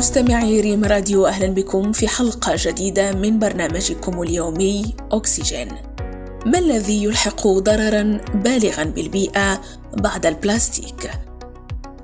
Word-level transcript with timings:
مستمعي 0.00 0.60
ريم 0.60 0.84
راديو 0.84 1.26
أهلا 1.26 1.46
بكم 1.46 1.92
في 1.92 2.08
حلقة 2.08 2.52
جديدة 2.56 3.12
من 3.12 3.38
برنامجكم 3.38 4.22
اليومي 4.22 4.94
أكسجين 5.12 5.68
ما 6.46 6.58
الذي 6.58 7.04
يلحق 7.04 7.48
ضررا 7.48 8.20
بالغا 8.34 8.84
بالبيئة 8.84 9.60
بعد 9.96 10.26
البلاستيك؟ 10.26 11.10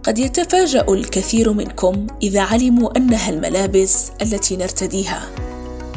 قد 0.02 0.18
يتفاجأ 0.18 0.84
الكثير 0.88 1.52
منكم 1.52 2.06
إذا 2.22 2.40
علموا 2.40 2.96
أنها 2.96 3.30
الملابس 3.30 4.10
التي 4.22 4.56
نرتديها 4.56 5.22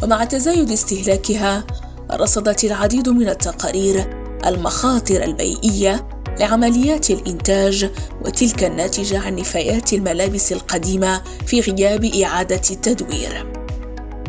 ومع 0.03 0.23
تزايد 0.23 0.71
استهلاكها 0.71 1.63
رصدت 2.11 2.63
العديد 2.63 3.09
من 3.09 3.29
التقارير 3.29 4.05
المخاطر 4.45 5.23
البيئية 5.23 6.18
لعمليات 6.39 7.09
الإنتاج 7.09 7.91
وتلك 8.25 8.63
الناتجة 8.63 9.19
عن 9.19 9.35
نفايات 9.35 9.93
الملابس 9.93 10.51
القديمة 10.51 11.21
في 11.45 11.59
غياب 11.59 12.05
إعادة 12.05 12.61
التدوير 12.71 13.53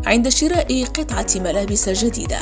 عند 0.06 0.28
شراء 0.28 0.84
قطعة 0.84 1.26
ملابس 1.36 1.88
جديدة 1.88 2.38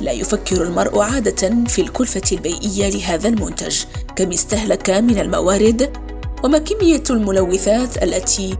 لا 0.00 0.12
يفكر 0.12 0.62
المرء 0.62 1.00
عادة 1.00 1.64
في 1.66 1.82
الكلفة 1.82 2.22
البيئية 2.32 2.88
لهذا 2.88 3.28
المنتج 3.28 3.84
كم 4.16 4.32
استهلك 4.32 4.90
من 4.90 5.18
الموارد 5.18 5.96
وما 6.44 6.58
كمية 6.58 7.02
الملوثات 7.10 8.02
التي 8.02 8.56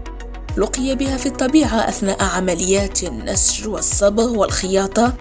لقي 0.56 0.94
بها 0.94 1.16
في 1.16 1.26
الطبيعة 1.26 1.88
أثناء 1.88 2.22
عمليات 2.22 3.02
النسج 3.02 3.68
والصبغ 3.68 4.38
والخياطة 4.38 5.14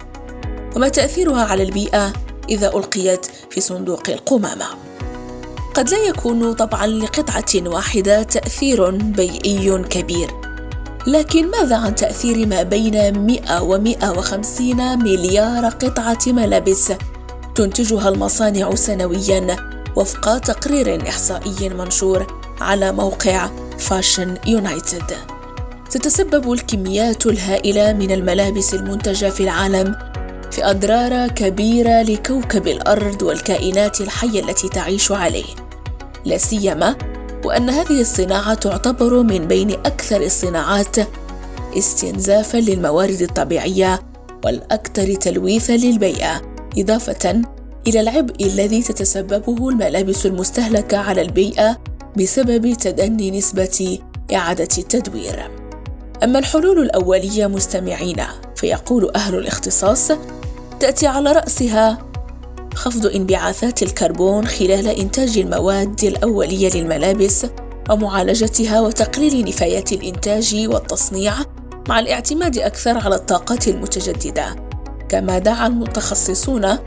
وما 0.76 0.88
تأثيرها 0.88 1.44
على 1.44 1.62
البيئة 1.62 2.12
إذا 2.48 2.68
ألقيت 2.76 3.26
في 3.50 3.60
صندوق 3.60 4.10
القمامة. 4.10 4.81
قد 5.74 5.90
لا 5.90 5.98
يكون 5.98 6.52
طبعا 6.52 6.86
لقطعة 6.86 7.44
واحدة 7.66 8.22
تأثير 8.22 8.90
بيئي 8.90 9.78
كبير، 9.78 10.30
لكن 11.06 11.50
ماذا 11.50 11.76
عن 11.76 11.94
تأثير 11.94 12.46
ما 12.46 12.62
بين 12.62 13.18
100 13.26 13.62
و 13.62 13.78
150 13.78 14.98
مليار 14.98 15.66
قطعة 15.66 16.18
ملابس 16.26 16.92
تنتجها 17.54 18.08
المصانع 18.08 18.74
سنويا 18.74 19.56
وفق 19.96 20.38
تقرير 20.38 21.08
إحصائي 21.08 21.68
منشور 21.68 22.40
على 22.60 22.92
موقع 22.92 23.48
فاشن 23.78 24.34
يونايتد. 24.46 25.16
تتسبب 25.90 26.52
الكميات 26.52 27.26
الهائلة 27.26 27.92
من 27.92 28.10
الملابس 28.10 28.74
المنتجة 28.74 29.30
في 29.30 29.42
العالم 29.42 30.11
في 30.52 30.70
أضرار 30.70 31.28
كبيرة 31.28 32.02
لكوكب 32.02 32.68
الأرض 32.68 33.22
والكائنات 33.22 34.00
الحية 34.00 34.40
التي 34.40 34.68
تعيش 34.68 35.12
عليه. 35.12 35.44
لا 36.24 36.38
سيما 36.38 36.96
وأن 37.44 37.70
هذه 37.70 38.00
الصناعة 38.00 38.54
تعتبر 38.54 39.22
من 39.22 39.48
بين 39.48 39.70
أكثر 39.70 40.20
الصناعات 40.20 40.96
استنزافا 41.78 42.58
للموارد 42.58 43.22
الطبيعية 43.22 44.00
والأكثر 44.44 45.14
تلويثا 45.14 45.72
للبيئة 45.72 46.42
إضافة 46.78 47.42
إلى 47.86 48.00
العبء 48.00 48.46
الذي 48.46 48.82
تتسببه 48.82 49.68
الملابس 49.68 50.26
المستهلكة 50.26 50.98
على 50.98 51.22
البيئة 51.22 51.78
بسبب 52.16 52.74
تدني 52.74 53.30
نسبة 53.30 53.98
إعادة 54.34 54.68
التدوير. 54.78 55.50
أما 56.24 56.38
الحلول 56.38 56.78
الأولية 56.78 57.46
مستمعين 57.46 58.16
فيقول 58.56 59.10
أهل 59.16 59.34
الاختصاص 59.34 60.12
تأتي 60.82 61.06
على 61.06 61.32
رأسها. 61.32 61.98
خفض 62.74 63.06
انبعاثات 63.06 63.82
الكربون 63.82 64.46
خلال 64.46 64.88
إنتاج 64.88 65.38
المواد 65.38 66.04
الأولية 66.04 66.70
للملابس 66.74 67.46
ومعالجتها 67.90 68.80
وتقليل 68.80 69.44
نفايات 69.44 69.92
الإنتاج 69.92 70.66
والتصنيع 70.68 71.34
مع 71.88 71.98
الاعتماد 71.98 72.58
أكثر 72.58 72.98
على 72.98 73.14
الطاقات 73.14 73.68
المتجددة. 73.68 74.56
كما 75.08 75.38
دعا 75.38 75.66
المتخصصون 75.66 76.78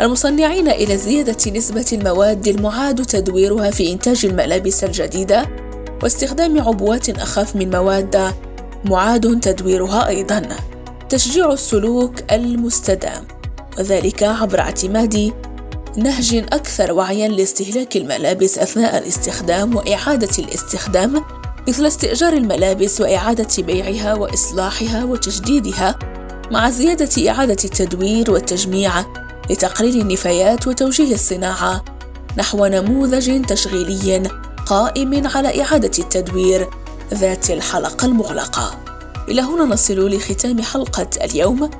المصنعين 0.00 0.68
إلى 0.68 0.96
زيادة 0.96 1.50
نسبة 1.50 1.86
المواد 1.92 2.48
المعاد 2.48 3.04
تدويرها 3.04 3.70
في 3.70 3.92
إنتاج 3.92 4.26
الملابس 4.26 4.84
الجديدة 4.84 5.46
واستخدام 6.02 6.60
عبوات 6.60 7.10
أخف 7.10 7.56
من 7.56 7.70
مواد 7.70 8.32
معاد 8.84 9.40
تدويرها 9.40 10.08
أيضاً. 10.08 10.42
تشجيع 11.08 11.52
السلوك 11.52 12.32
المستدام. 12.32 13.33
وذلك 13.78 14.22
عبر 14.22 14.60
اعتماد 14.60 15.32
نهج 15.96 16.34
أكثر 16.34 16.92
وعيا 16.92 17.28
لاستهلاك 17.28 17.96
الملابس 17.96 18.58
أثناء 18.58 18.98
الاستخدام 18.98 19.76
وإعادة 19.76 20.38
الاستخدام 20.38 21.24
مثل 21.68 21.86
استئجار 21.86 22.32
الملابس 22.32 23.00
وإعادة 23.00 23.62
بيعها 23.62 24.14
وإصلاحها 24.14 25.04
وتجديدها 25.04 25.98
مع 26.50 26.70
زيادة 26.70 27.30
إعادة 27.30 27.56
التدوير 27.64 28.30
والتجميع 28.30 28.92
لتقليل 29.50 30.00
النفايات 30.00 30.66
وتوجيه 30.66 31.14
الصناعة 31.14 31.84
نحو 32.38 32.66
نموذج 32.66 33.44
تشغيلي 33.44 34.22
قائم 34.66 35.26
على 35.26 35.62
إعادة 35.62 35.90
التدوير 35.98 36.68
ذات 37.14 37.50
الحلقة 37.50 38.06
المغلقة. 38.06 38.80
إلى 39.28 39.42
هنا 39.42 39.64
نصل 39.64 40.10
لختام 40.10 40.62
حلقة 40.62 41.08
اليوم 41.24 41.70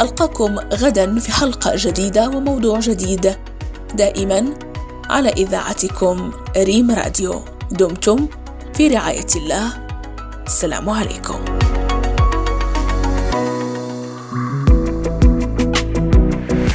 ألقاكم 0.00 0.56
غدا 0.58 1.18
في 1.18 1.32
حلقة 1.32 1.72
جديدة 1.76 2.28
وموضوع 2.28 2.80
جديد. 2.80 3.34
دائما 3.94 4.44
على 5.10 5.28
إذاعتكم 5.28 6.30
ريم 6.56 6.90
راديو. 6.90 7.42
دمتم 7.70 8.26
في 8.74 8.88
رعاية 8.88 9.26
الله. 9.36 9.72
السلام 10.46 10.90
عليكم. 10.90 11.40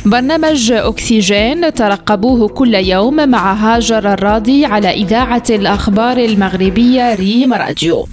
برنامج 0.05 0.71
أكسجين 0.71 1.73
ترقبوه 1.73 2.47
كل 2.47 2.75
يوم 2.75 3.29
مع 3.29 3.53
هاجر 3.53 4.13
الراضي 4.13 4.65
على 4.65 4.89
إذاعة 4.89 5.43
الأخبار 5.49 6.17
المغربية 6.17 7.15
ريم 7.15 7.53
راديو. 7.53 8.07